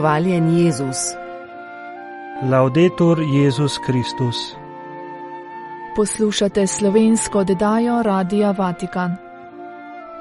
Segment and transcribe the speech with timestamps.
[0.00, 0.96] Hvaljen Jezus.
[2.50, 4.36] Laudetur Jezus Kristus.
[5.96, 9.16] Poslušate slovensko oddajo Radia Vatikan.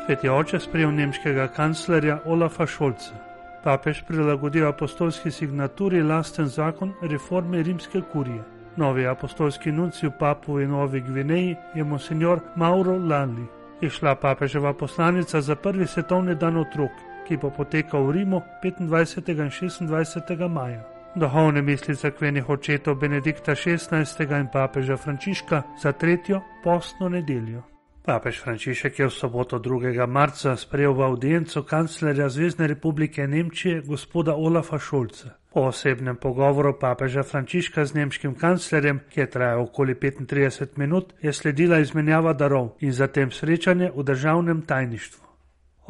[0.06, 3.16] Sveti oče sprejel nemškega kanclerja Olafa Šolca.
[3.64, 8.44] Papež prilagodil apostolski signaturi lasten zakon reforme rimske kurije.
[8.76, 13.48] Novi apostolski nunci v Papu in Novi Gvineji je monsignor Mauro Lanli.
[13.82, 16.92] Je šla papeževa poslanica za prvi svetovni dan otrok,
[17.30, 19.30] ki bo potekal v Rimu 25.
[19.30, 20.50] in 26.
[20.50, 20.82] maja.
[21.16, 24.02] Duhovne misli crkvenih očetov Benedikta XVI.
[24.40, 27.62] in papeža Frančiška za tretjo postno nedeljo.
[28.06, 30.08] Papež Frančišek je v soboto 2.
[30.08, 35.38] marca sprejel v audienco kanclerja Zvezdne republike Nemčije gospoda Olafa Šolca.
[35.54, 41.34] Po osebnem pogovoru papeža Frančiška z nemškim kanclerjem, ki je trajal okoli 35 minut, je
[41.34, 45.29] sledila izmenjava darov in zatem srečanje v državnem tajništvu.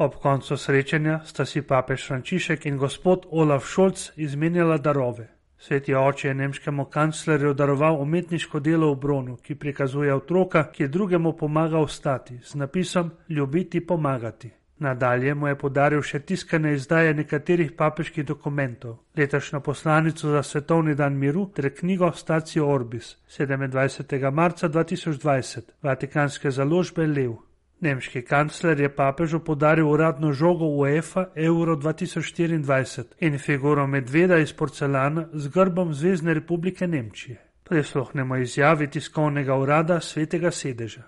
[0.00, 5.26] Ob koncu srečanja sta si papež Frančišek in gospod Olaf Šolc izmenjala darove.
[5.58, 10.88] Sveti oče je nemškemu kanclerju daroval umetniško delo v bronu, ki prikazuje otroka, ki je
[10.88, 14.50] drugemu pomagal stati, z napisom Ljubiti pomagati.
[14.78, 21.18] Nadalje mu je podaril še tiskane izdaje nekaterih papeških dokumentov, letošnjo poslanico za svetovni dan
[21.18, 24.30] miru ter knjigo Stacijo Orbis 27.
[24.30, 27.49] marca 2020, vatikanske založbe Lev.
[27.80, 35.28] Nemški kancler je papežu podaril uradno žogo UEFA Euro 2024 in figuro medveda iz porcelana
[35.32, 37.38] z grbom Zvezdne republike Nemčije.
[37.64, 41.02] Prisluhnemo izjavi tiskovnega urada svetega sedeža.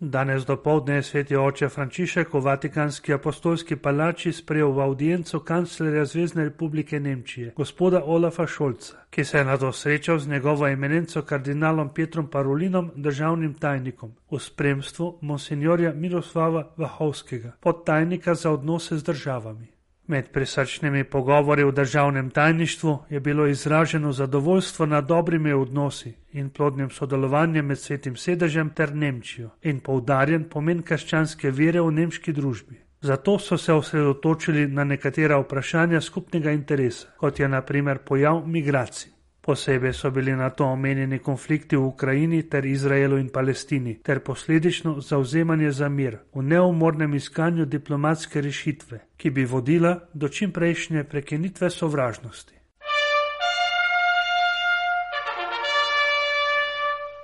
[0.00, 6.44] Danes dopoledne je sveti oče Frančišek v Vatikanski apostolski palači sprejel v audienco kanclerja Zvezdne
[6.44, 11.90] republike Nemčije, gospoda Olafa Šolca, ki se je na to srečal z njegovo eminenco kardinalom
[11.94, 19.77] Petrom Parolinom, državnim tajnikom, v spremstvu monsignorja Miroslava Vahovskega, podtajnika za odnose z državami.
[20.08, 26.90] Med prisrčnimi pogovori v državnem tajništvu je bilo izraženo zadovoljstvo nad dobrimi odnosi in plodnim
[26.90, 32.80] sodelovanjem med svetim sedežem ter Nemčijo in poudarjen pomen krščanske vere v nemški družbi.
[33.00, 39.17] Zato so se osredotočili na nekatera vprašanja skupnega interesa, kot je naprimer pojav migracij.
[39.48, 45.00] Posebej so bili na to omenjeni konflikti v Ukrajini ter Izraelu in Palestini, ter posledično
[45.00, 52.54] zauzemanje za mir v neumornem iskanju diplomatske rešitve, ki bi vodila do čimprejšnje prekinitve sovražnosti.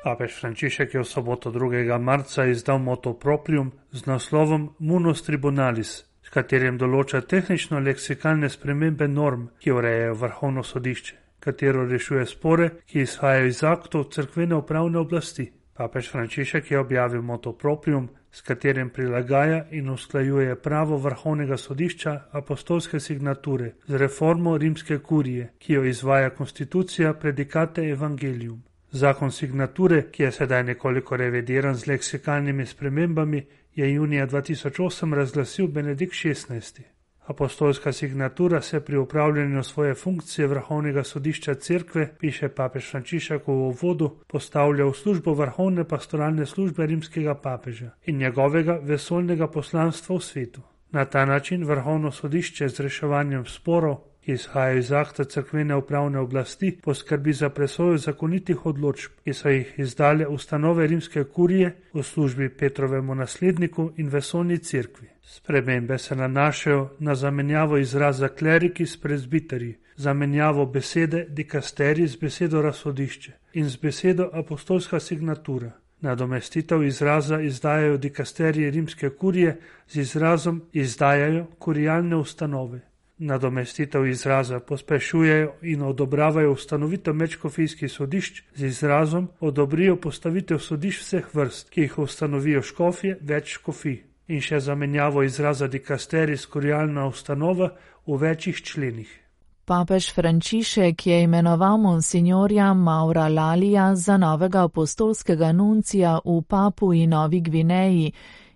[0.04, 1.98] Papež Frančišek je v soboto 2.
[1.98, 5.92] marca izdal motoproprium z naslovom Munus Tribunalis,
[6.22, 13.46] s katerim določa tehnično-leksikalne spremembe norm, ki urejajo vrhovno sodišče katero rešuje spore, ki izhajajo
[13.46, 15.50] iz aktov crkvene upravne oblasti.
[15.74, 23.72] Papež Frančišek je objavil motoproprium, s katerim prilagaja in usklajuje pravo vrhovnega sodišča apostolske signature
[23.86, 28.62] z reformo rimske kurije, ki jo izvaja konstitucija predikate Evangelium.
[28.90, 36.14] Zakon signature, ki je sedaj nekoliko revidiran z leksikalnimi spremembami, je junija 2008 razglasil Benedikt
[36.14, 36.93] XVI.
[37.26, 44.10] Apostolska signatura se pri upravljanju svoje funkcije vrhovnega sodišča cerkve, piše papež Frančišek v uvodu,
[44.26, 50.60] postavlja v službo vrhovne pastoralne službe rimskega papeža in njegovega vesoljnega poslanstva v svetu.
[50.90, 56.78] Na ta način vrhovno sodišče z reševanjem sporov, ki izhajajo iz akta crkvene upravne oblasti,
[56.82, 63.14] poskrbi za presojo zakonitih odločb, ki so jih izdale ustanove rimske kurije v službi Petrovemu
[63.14, 65.13] nasledniku in vesoljni cerkvi.
[65.26, 73.32] Spremembe se nanašajo na zamenjavo izraza kleriki s prezbiterji, zamenjavo besede dikasteri z besedo razsodišče
[73.52, 75.70] in z besedo apostolska signatura.
[76.00, 82.80] Nadomestitev izraza izdajajo dikasterije rimske kurije z izrazom izdajajo kurijalne ustanove.
[83.18, 91.70] Nadomestitev izraza pospešujejo in odobravajo ustanovitev mečkofijskih sodišč z izrazom odobrijo postavitev sodišč vseh vrst,
[91.70, 97.70] ki jih ustanovijo škofje več škofij in še zamenjavo izraza dikasteris kurijalna ustanova
[98.06, 99.20] v večjih členih.
[99.64, 107.40] Papež Frančišek je imenoval monsignorja Maura Lalija za novega apostolskega nuncija v Papu in Novi
[107.40, 108.12] Gvineji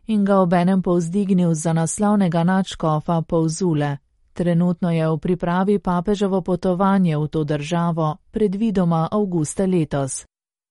[0.06, 3.96] in ga obenem povzdignil za naslovnega načkofa Povzule.
[4.32, 10.24] Trenutno je v pripravi papeževo potovanje v to državo, predvidoma avgusta letos.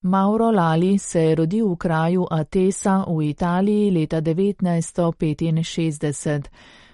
[0.08, 6.42] Mauro Lali se je rodil v kraju Atesa v Italiji leta 1965.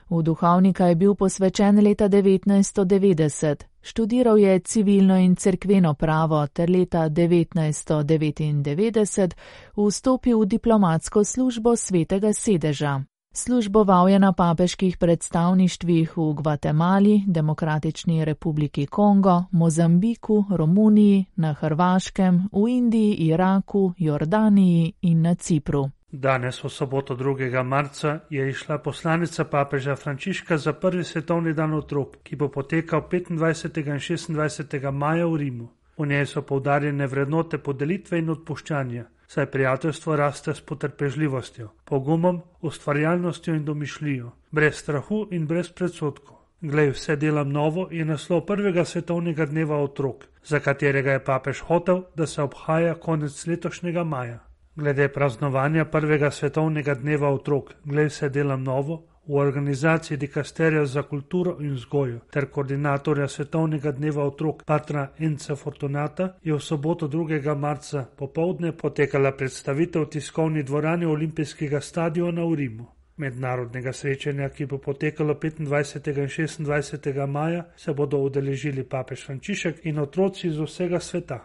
[0.09, 3.63] V duhovnika je bil posvečen leta 1990.
[3.81, 9.31] Študiral je civilno in cerkveno pravo ter leta 1999
[9.77, 13.03] vstopil v diplomatsko službo svetega sedeža.
[13.35, 22.69] Služboval je na papeških predstavništvih v Gvatemali, Demokratični republiki Kongo, Mozambiku, Romuniji, na Hrvaškem, v
[22.69, 25.89] Indiji, Iraku, Jordaniji in na Cipru.
[26.11, 27.63] Danes, v soboto 2.
[27.63, 34.29] marca, je išla poslanica papeža Frančiška za prvi svetovni dan otrok, ki bo potekal 25.
[34.29, 34.91] in 26.
[34.91, 35.67] maja v Rimu.
[35.97, 43.55] V njej so poudarjene vrednote podelitve in odpuščanja, saj prijateljstvo raste s potrpežljivostjo, pogumom, ustvarjalnostjo
[43.55, 46.37] in domišljijo, brez strahu in brez predsotkov.
[46.61, 52.03] Glej, vse delam novo je naslov prvega svetovnega dneva otrok, za katerega je papež hotel,
[52.15, 54.39] da se obhaja konec letošnjega maja.
[54.75, 61.57] Glede praznovanja prvega svetovnega dneva otrok, glej, vse delam novo, v organizaciji dikasterja za kulturo
[61.59, 67.55] in vzgojo ter koordinatorja Svetovnega dneva otrok Patra Enca Fortunata je v soboto 2.
[67.55, 72.85] marca popovdne potekala predstavitev v tiskovni dvorani Olimpijskega stadiona v Rimu.
[73.17, 76.59] Mednarodnega srečanja, ki bo potekalo 25.
[76.59, 77.27] in 26.
[77.27, 81.39] maja, se bodo udeležili papež Frančišek in otroci iz vsega sveta.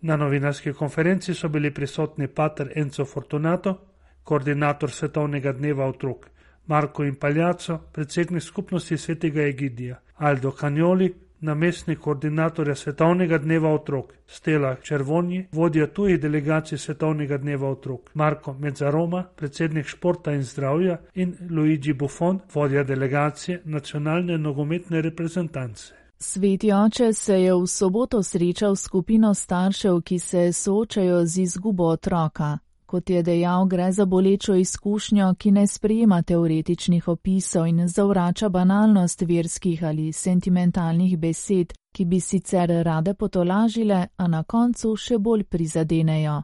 [0.00, 3.76] Na novinarski konferenci so bili prisotni pater Enzo Fortunato,
[4.24, 6.33] koordinator Svetovnega dneva otrok,
[6.66, 15.46] Marko Impaljaco, predsednik skupnosti svetega Egidija, Aldo Kanjoli, namestnik koordinatorja Svetovnega dneva otrok, Stela Červonji,
[15.52, 22.40] vodja tujih delegacij Svetovnega dneva otrok, Marko Mezzaroma, predsednik športa in zdravja in Luigi Buffon,
[22.54, 25.94] vodja delegacije nacionalne nogometne reprezentance.
[26.18, 31.84] Sveti oče se je v soboto srečal s skupino staršev, ki se soočajo z izgubo
[31.84, 32.58] otroka.
[32.86, 39.22] Kot je dejal, gre za bolečo izkušnjo, ki ne sprejema teoretičnih opisov in zavrača banalnost
[39.22, 46.42] verskih ali sentimentalnih besed, ki bi sicer rade potolažile, a na koncu še bolj prizadenejo.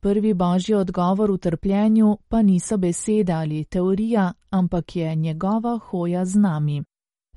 [0.00, 6.38] Prvi božji odgovor v trpljenju pa niso besede ali teorija, ampak je njegova hoja z
[6.38, 6.82] nami.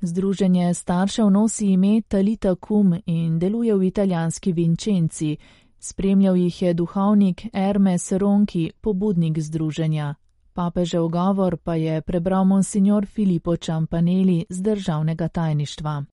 [0.02, 5.36] Združenje staršev nosi ime Talita Kum in deluje v italijanski Vincenci,
[5.82, 10.14] Spremljal jih je duhovnik Hermes Ronki, pobudnik združenja.
[10.52, 16.04] Papežev govor pa je prebral monsignor Filippo Ciampanelli z državnega tajništva.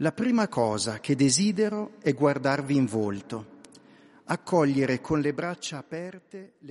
[0.00, 3.44] La prima cosa che desidero è guardarvi in volto.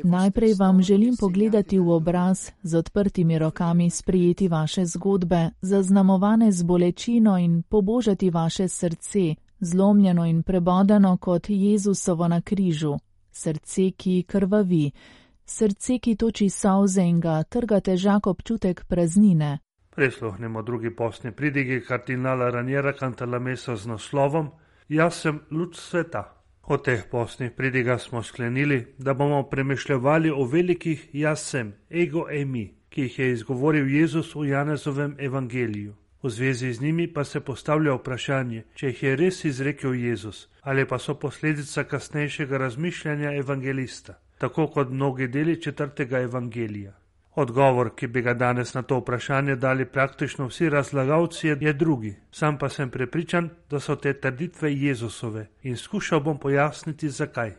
[0.04, 7.38] Najprej vam želim pogledati v obraz, z odprtimi rokami sprijeti vaše zgodbe, zaznamovane z bolečino
[7.38, 12.98] in pobožati vaše srce, zlomljeno in prebodeno kot Jezusovo na križu,
[13.32, 14.92] srce, ki krvavi,
[15.46, 19.60] srce, ki toči solze in ga trga težak občutek praznine.
[19.96, 24.50] Presluhnemo drugi postni pridigi kardinala Ranjera Cantalamesa z naslovom
[24.90, 26.36] Jaz sem luč sveta.
[26.68, 32.74] O teh postnih pridigah smo sklenili, da bomo premišljali o velikih jaz sem, ego emi,
[32.90, 35.94] ki jih je izgovoril Jezus v Janezovem evangeliju.
[36.26, 40.86] V zvezi z njimi pa se postavlja vprašanje, če jih je res izrekel Jezus ali
[40.90, 46.94] pa so posledica kasnejšega razmišljanja evangelista, tako kot mnogi deli četrtega evangelija.
[47.36, 52.16] Odgovor, ki bi ga danes na to vprašanje dali praktično vsi razlagalci, je drugi.
[52.32, 57.52] Sam pa sem prepričan, da so te trditve Jezusove in skušal bom pojasniti, zakaj.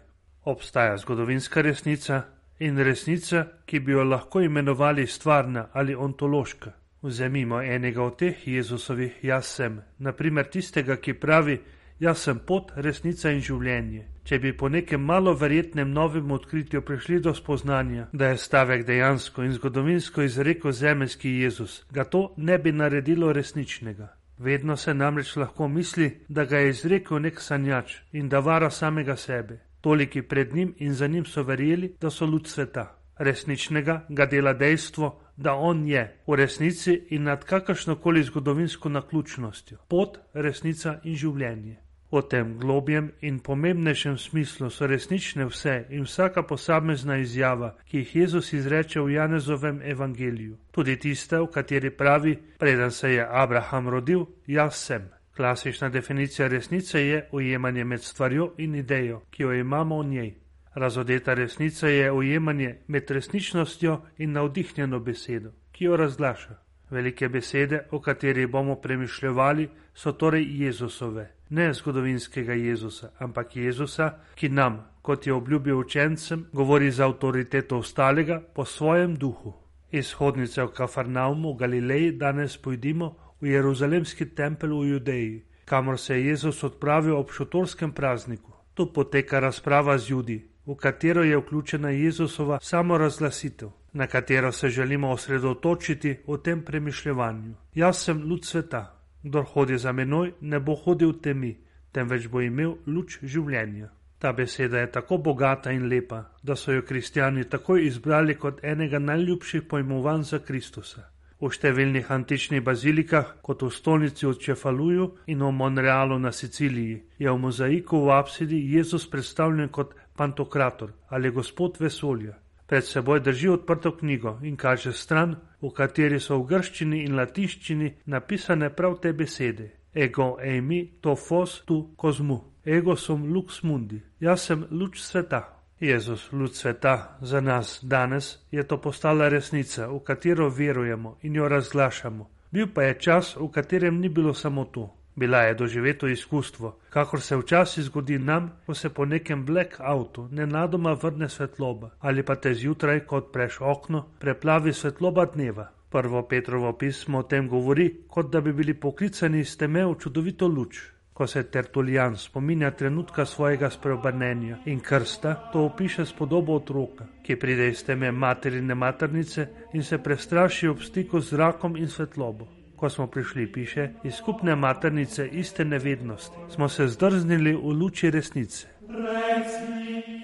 [0.45, 2.23] Obstaja zgodovinska resnica
[2.59, 6.73] in resnica, ki bi jo lahko imenovali stvarna ali ontološka.
[7.03, 11.61] Vzemimo enega od teh Jezusovih jaz sem, naprimer tistega, ki pravi:
[12.01, 14.03] Jaz sem pot, resnica in življenje.
[14.27, 19.45] Če bi po nekem malo verjetnem novem odkritju prišli do spoznanja, da je stavek dejansko
[19.47, 24.11] in zgodovinsko izrekel zemeljski Jezus, ga to ne bi naredilo resničnega.
[24.39, 29.17] Vedno se namreč lahko misli, da ga je izrekel nek sanjač in da vara samega
[29.17, 29.61] sebe.
[29.81, 32.93] Toliki pred njim in za njim so verjeli, da so lud sveta.
[33.19, 40.19] Resničnega ga dela dejstvo, da on je v resnici in nad kakršnokoli zgodovinsko naključnostjo, pot,
[40.35, 41.77] resnica in življenje.
[42.13, 48.15] V tem globjem in pomembnejšem smislu so resnične vse in vsaka posamezna izjava, ki jih
[48.17, 54.25] Jezus izreče v Janezovem evangeliju, tudi tiste, v kateri pravi, preden se je Abraham rodil,
[54.47, 55.11] jaz sem.
[55.37, 60.35] Klasična definicija resnice je ujemanje med stvarjo in idejo, ki jo imamo v njej.
[60.77, 66.55] Razodeta resnica je ujemanje med resničnostjo in navdihnjeno besedo, ki jo razglaša.
[66.91, 74.49] Velike besede, o katerih bomo premišljali, so torej Jezusove, ne zgodovinskega Jezusa, ampak Jezusa, ki
[74.49, 79.55] nam, kot je obljubil učencem, govori z avtoriteto ostalega po svojem duhu.
[79.91, 86.27] Izhodnice v Kafarnaumu v Galileji danes pojdimo v Jeruzalemski tempelj v Judeji, kamor se je
[86.27, 88.53] Jezus odpravil ob šotorskem prazniku.
[88.75, 93.69] Tu poteka razprava z ljudmi, v katero je vključena Jezusova samorazglasitev.
[93.93, 97.55] na katero se želimo osredotočiti v tem premišljevanju.
[97.75, 99.01] Jaz sem luč sveta.
[99.23, 101.57] Kdor hodi za menoj, ne bo hodil temi,
[101.93, 103.89] temveč bo imel luč življenja.
[104.19, 108.99] Ta beseda je tako bogata in lepa, da so jo kristijani takoj izbrali kot enega
[108.99, 111.11] najljubših pojmovanj za Kristusa.
[111.41, 117.31] V številnih antičnih bazilikah, kot v stolnici v Čefaluju in v Monrealu na Siciliji, je
[117.31, 122.35] v mozaiku v apsidi Jezus predstavljen kot pantokrator ali gospod vesolja.
[122.67, 127.93] Pred seboj drži odprto knjigo in kaže stran, v kateri so v grščini in latinščini
[128.07, 134.43] napisane prav te besede: Ego eimi to fos tu kozmu ego sum lux mundi, jaz
[134.43, 135.53] sem luč sveta.
[135.81, 141.49] Jezus, luč sveta, za nas danes je to postala resnica, v katero verujemo in jo
[141.49, 142.31] razglašamo.
[142.51, 144.89] Bil pa je čas, v katerem ni bilo samo to.
[145.17, 150.93] Bila je doživeto izkustvo, kakor se včasih zgodi nam, ko se po nekem blackoutu nenadoma
[150.93, 155.71] vrne svetloba, ali pa te zjutraj, ko odpreš okno, preplavi svetloba dneva.
[155.91, 160.49] Prvo Petrovo pismo o tem govori, kot da bi bili poklicani iz teme v čudovito
[160.49, 167.07] luč ko se Tertulijan spominja trenutka svojega spreobrnenja in krsta, to opiše s podobo otroka,
[167.23, 172.49] ki pride iz teme materine maternice in se prestraši ob stiku z zrakom in svetlobo.
[172.77, 178.67] Ko smo prišli, piše, iz skupne maternice iste nevednosti, smo se zdrznili v luči resnice.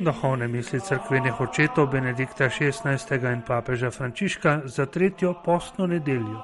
[0.00, 3.32] Duhovne misli crkvenih očetov Benedikta XVI.
[3.32, 6.42] in papeža Frančiška za tretjo postno nedeljo.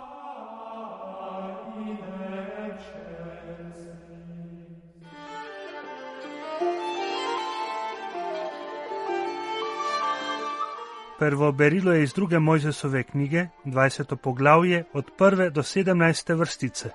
[11.18, 14.16] Prvo berilo je iz druge Mojzesove knjige, 20.
[14.16, 15.50] poglavje, od 1.
[15.50, 16.38] do 17.
[16.38, 16.90] vrstice.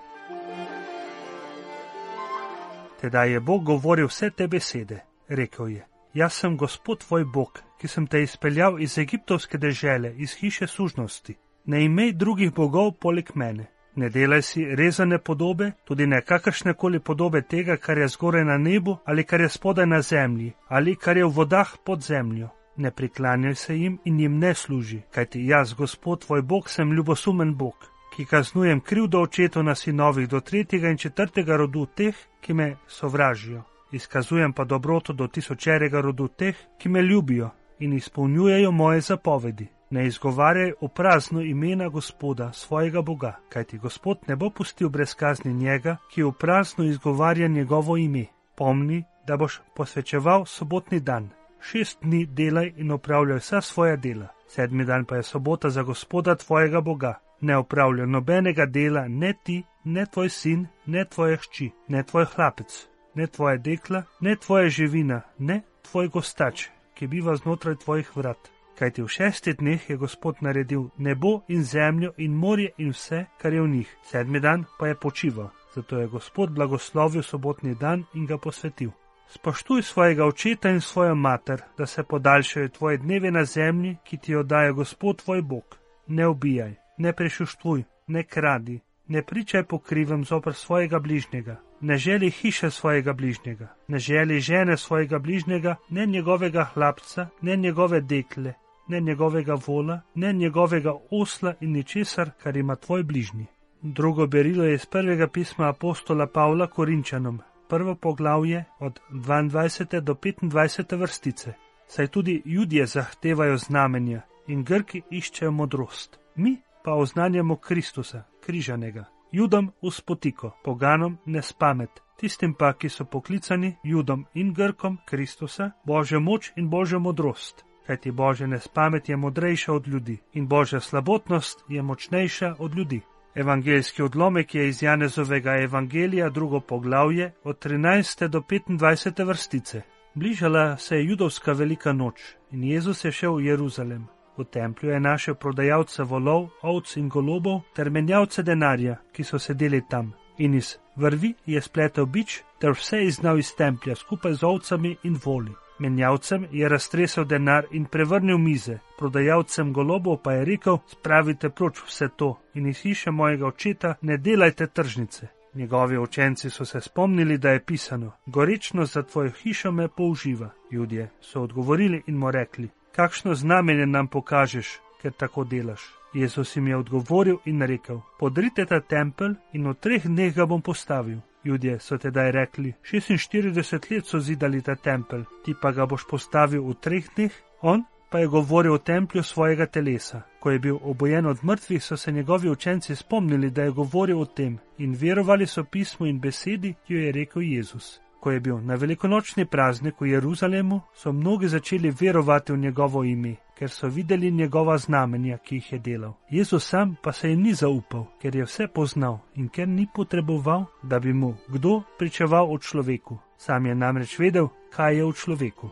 [3.02, 7.88] Teda je Bog govoril vse te besede, rekel je: Jaz sem Gospod tvoj Bog, ki
[7.88, 11.36] sem te izpeljal iz egiptovske dežele, iz hiše sužnosti.
[11.66, 13.66] Ne imej drugih bogov poleg mene.
[13.96, 18.58] Ne delaj si rezane podobe, tudi ne kakršne koli podobe tega, kar je zgore na
[18.58, 22.92] nebu ali kar je spodaj na zemlji ali kar je v vodah pod zemljo ne
[22.92, 27.74] priklanjaj se jim in jim ne služi, kajti jaz, Gospod tvoj Bog, sem ljubosumen Bog,
[28.16, 33.64] ki kaznujem krivdo očetov na sinovih do tretjega in četrtega rodu teh, ki me sovražijo.
[33.92, 37.50] Izkazujem pa dobroto do tisočerega rodu teh, ki me ljubijo
[37.80, 39.68] in izpolnjujejo moje zapovedi.
[39.90, 45.54] Ne izgovarjaj o prazno imena Gospoda, svojega Boga, kajti Gospod ne bo pustil brez kazni
[45.54, 48.26] njega, ki v prazno izgovarja njegovo ime.
[48.56, 51.30] Pomni, da boš posvečeval sobotni dan,
[51.64, 56.36] šest dni delaj in opravljaj vsa svoja dela, sedmi dan pa je sobota za gospoda
[56.36, 57.20] tvojega Boga.
[57.42, 62.88] Ne opravljaj nobenega dela, ne ti, ne tvoj sin, ne tvoje hči, ne tvoj hlapec,
[63.16, 68.50] ne tvoje dekla, ne tvoje živina, ne tvoj gostač, ki biva znotraj tvojih vrat.
[68.80, 73.54] Kajti v šestih dneh je Gospod naredil nebo in zemljo in morje in vse, kar
[73.54, 75.50] je v njih, sedmi dan pa je počival.
[75.76, 78.92] Zato je Gospod blagoslovil sobotni dan in ga posvetil.
[79.34, 84.32] Spoštuj svojega očeta in svojo mater, da se podaljšajo tvoje dneve na zemlji, ki ti
[84.32, 85.78] jo daje Gospod tvoj Bog.
[86.08, 92.30] Ne ubijaj, ne prešuštvuj, ne kradi, ne pričaj po krivem zopr svojega bližnjega, ne želi
[92.30, 98.54] hiše svojega bližnjega, ne želi žene svojega bližnjega, ne njegovega hlapca, ne njegove dekle,
[98.88, 103.46] ne njegovega vola, ne njegovega osla in ničesar, kar ima tvoj bližnji.
[103.82, 107.42] Drugo berilo je iz prvega pisma apostola Pavla Korinčanom,
[107.74, 110.00] prvo poglavje od 22.
[110.00, 110.98] do 25.
[110.98, 111.54] vrstice.
[111.88, 116.20] Saj tudi ljudje zahtevajo znamenja in Grki iščejo modrost.
[116.36, 119.06] Mi pa oznanjamo Kristusa, križanega.
[119.32, 121.90] Judom uspotiko, poganom ne spamet,
[122.20, 127.66] tistim pa, ki so poklicani Judom in Grkom Kristusa, Božjo moč in Božjo modrost.
[127.88, 133.02] Kajti Božja nespamet je modrejša od ljudi in Božja slabotnost je močnejša od ljudi.
[133.36, 138.28] Evangeljski odlomek je iz Janezovega evangelija, drugo poglavje, od 13.
[138.28, 139.26] do 25.
[139.26, 139.82] vrstice.
[140.14, 142.22] Bližala se je judovska velika noč
[142.52, 144.08] in Jezus je šel v Jeruzalem.
[144.38, 149.82] V templju je našel prodajalce volov, ovc in golobov ter menjavce denarja, ki so sedeli
[149.90, 150.14] tam.
[150.38, 155.20] In iz vrvi je spletel bič ter vse iznal iz templja skupaj z ovcami in
[155.26, 155.63] voli.
[155.80, 162.10] Menjavcem je raztresel denar in prevrnil mize, prodajalcem golobov pa je rekel: Spravite proč vse
[162.16, 165.28] to in iz hiše mojega očeta ne delajte tržnice.
[165.54, 170.50] Njegovi učenci so se spomnili, da je pisano: Goričnost za tvojo hišo me použiva.
[170.72, 175.82] Ljudje so odgovorili in mu rekli: Kakšno znamenje nam pokažeš, ker tako delaš?
[176.14, 180.62] Jezus jim je odgovoril in rekel: Podrite ta tempelj in v treh dneh ga bom
[180.62, 181.18] postavil.
[181.46, 186.64] Ljudje so tedaj rekli: 46 let so zidali ta tempelj, ti pa ga boš postavil
[186.64, 187.32] v treh dneh.
[187.62, 190.22] On pa je govoril o templju svojega telesa.
[190.40, 194.26] Ko je bil obojen od mrtvih, so se njegovi učenci spomnili, da je govoril o
[194.26, 198.00] tem in verovali so pismu in besedi, ki jo je rekel Jezus.
[198.20, 203.36] Ko je bil na velikonočni praznik v Jeruzalemu, so mnogi začeli verovati v njegovo ime,
[203.58, 206.14] ker so videli njegova znamenja, ki jih je delal.
[206.30, 210.66] Jezus sam pa se jim ni zaupal, ker je vse poznal in ker ni potreboval,
[210.84, 213.18] da bi mu kdo pričeval o človeku.
[213.38, 215.70] Sam je namreč vedel, kaj je v človeku.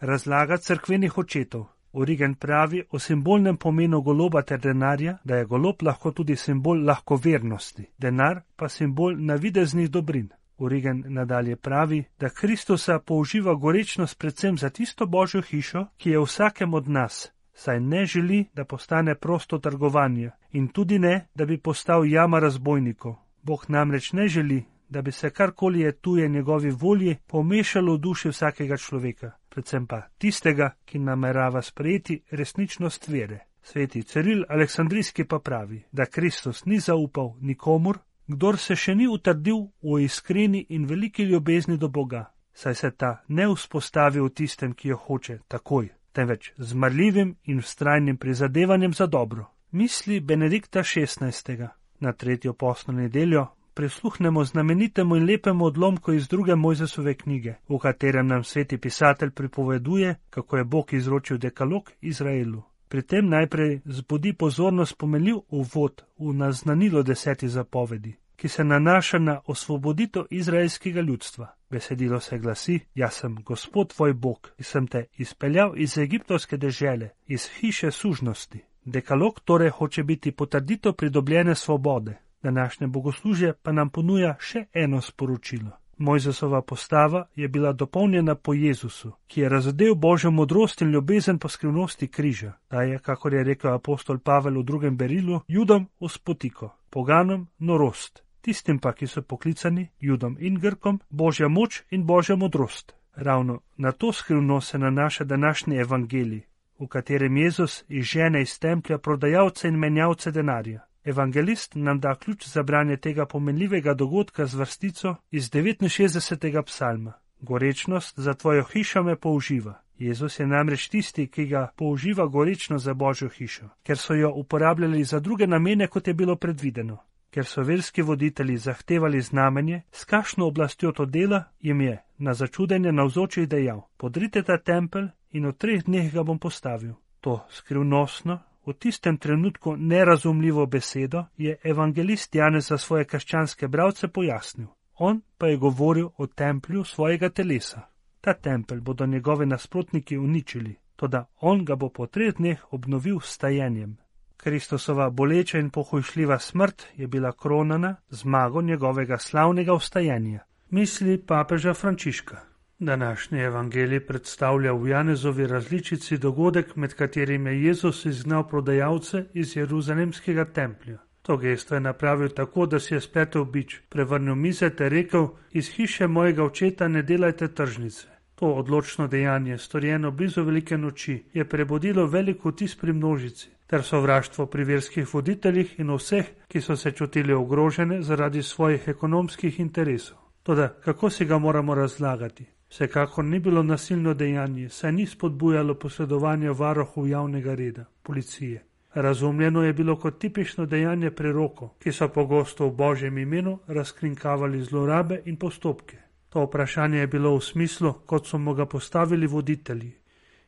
[0.00, 1.66] Razlaga crkvenih očetov.
[1.92, 7.86] Origen pravi o simbolnem pomenu goloba ter denarja, da je golob lahko tudi simbol lahkovernosti,
[7.98, 10.28] denar pa simbol navideznih dobrin.
[10.58, 16.74] Origen nadalje pravi, da Kristusa použiva gorečnost predvsem za tisto božjo hišo, ki je vsakem
[16.74, 22.06] od nas, saj ne želi, da postane prosto trgovanje in tudi ne, da bi postal
[22.06, 23.14] jama razbojnikov.
[23.42, 28.28] Bog namreč ne želi, da bi se karkoli je tuje njegovi volji pomešalo v duši
[28.28, 33.38] vsakega človeka, predvsem pa tistega, ki namerava sprejeti resničnost vere.
[33.62, 37.98] Sveti Ciril Aleksandrijski pa pravi, da Kristus ni zaupal nikomur,
[38.28, 43.12] kdor se še ni utrdil v iskreni in veliki ljubezni do Boga, saj se ta
[43.28, 49.06] ne vzpostavi v tistem, ki jo hoče takoj, temveč z marljivim in vztrajnim prizadevanjem za
[49.06, 49.46] dobro.
[49.72, 51.68] Misli Benedikta XVI.
[52.00, 58.26] Na tretjo posno nedeljo prisluhnemo znamenitemu in lepemu odlomku iz druge Mojzesove knjige, v katerem
[58.26, 62.62] nam sveti pisatelj pripoveduje, kako je Bog izročil dekalog Izraelu.
[62.88, 69.40] Pri tem najprej zbudi pozornost pomenljiv uvod v naznanilo deseti zapovedi, ki se nanaša na
[69.46, 71.54] osvoboditev izraelskega ljudstva.
[71.70, 77.10] Besedilo se glasi: Jaz sem Gospod tvoj Bog, ki sem te izpeljal iz egiptovske dežele,
[77.26, 78.64] iz hiše sužnosti.
[78.84, 85.70] Dekalog torej hoče biti potrditev pridobljene svobode, Današnje bogoslužje pa nam ponuja še eno sporočilo.
[85.98, 91.48] Mojzesova postava je bila dopolnjena po Jezusu, ki je razodel božjo modrost in ljubezen po
[91.48, 92.52] skrivnosti križa.
[92.68, 98.78] Ta je, kakor je rekel apostol Pavel v drugem berilu, judom uspotiko, poganom norost, tistim
[98.78, 102.94] pa, ki so poklicani, judom in grkom, božja moč in božja modrost.
[103.14, 106.42] Ravno na to skrivnost se nanaša današnji evangelij,
[106.78, 110.87] v katerem Jezus izžene iz templja prodajalce in menjavce denarja.
[111.08, 116.62] Evangelist nam da ključ za branje tega pomenljivega dogodka z vrstico iz 69.
[116.62, 117.12] psalma.
[117.40, 119.82] Gorečnost za tvojo hišo me použiva.
[119.98, 125.04] Jezus je namreč tisti, ki ga použiva gorečno za božjo hišo, ker so jo uporabljali
[125.04, 126.98] za druge namene, kot je bilo predvideno.
[127.30, 132.92] Ker so verski voditelji zahtevali znamenje, s kakšno oblastjo to dela, jim je na začudenje
[132.92, 136.94] navzočih dejal: Podrite ta tempelj in v treh dneh ga bom postavil.
[137.20, 144.66] To skrivnostno, V tistem trenutku nerazumljivo besedo je evangelist Janez za svoje krščanske bravce pojasnil.
[144.96, 147.80] On pa je govoril o templju svojega telesa.
[148.20, 153.34] Ta tempelj bodo njegovi nasprotniki uničili, toda on ga bo po treh dneh obnovil s
[153.34, 153.96] stajenjem.
[154.36, 160.44] Kristusova boleča in pohojšljiva smrt je bila kronana zmago njegovega slavnega vstajenja.
[160.70, 162.36] Misli papeža Frančiška.
[162.80, 170.44] Današnji evangelij predstavlja v Janezovi različici dogodek, med katerim je Jezus izgnal prodajalce iz Jeruzalemskega
[170.44, 170.98] templja.
[171.22, 175.68] To gesto je napravil tako, da si je spletel bič, prevrnil mize ter rekel: Iz
[175.68, 178.06] hiše mojega očeta ne delajte tržnice.
[178.34, 184.46] To odločno dejanje, storjeno blizu velike noči, je prebudilo veliko tis pri množici, ter sovraštvo
[184.46, 190.18] pri verskih voditeljih in vseh, ki so se čutili ogrožene zaradi svojih ekonomskih interesov.
[190.42, 192.57] Toda kako si ga moramo razlagati?
[192.68, 198.64] Vsekakor ni bilo nasilno dejanje, saj ni spodbujalo posredovanja varohov javnega reda, policije.
[198.94, 205.22] Razumljeno je bilo kot tipično dejanje prerokov, ki so pogosto v božjem imenu razkrinkavali zlorabe
[205.24, 205.96] in postopke.
[206.28, 209.92] To vprašanje je bilo v smislu, kot so mu ga postavili voditelji.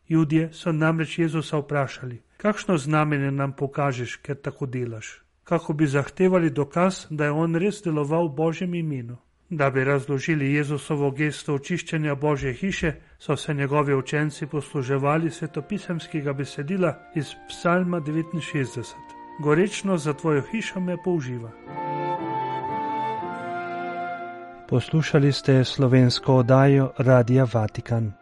[0.09, 5.23] Judje so namreč Jezusa vprašali: Kakšno znamenje nam pokažeš, ker tako delaš?
[5.45, 9.17] Kako bi zahtevali dokaz, da je on res deloval v božjem imenu?
[9.51, 16.95] Da bi razložili Jezusovo gesto očiščenja Božje hiše, so se njegovi učenci posluževali svetopisemskega besedila
[17.15, 18.85] iz Psalma 69.
[19.43, 21.51] Gorečno za tvojo hišo me použiva.
[24.69, 28.20] Poslušali ste slovensko oddajo Radia Vatikan.